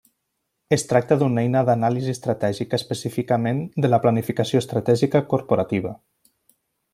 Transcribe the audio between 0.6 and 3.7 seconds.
Es tracta d'una eina d'anàlisi estratègica, específicament